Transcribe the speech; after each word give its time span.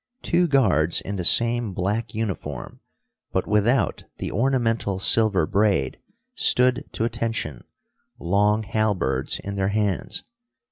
Two 0.23 0.47
guards 0.47 0.99
in 1.01 1.17
the 1.17 1.23
same 1.23 1.75
black 1.75 2.15
uniform, 2.15 2.79
but 3.31 3.45
without 3.45 4.05
the 4.17 4.31
ornamental 4.31 4.97
silver 4.97 5.45
braid, 5.45 5.99
stood 6.33 6.85
to 6.93 7.03
attention, 7.03 7.63
long 8.17 8.63
halberds 8.63 9.37
in 9.43 9.53
their 9.57 9.67
hands. 9.69 10.23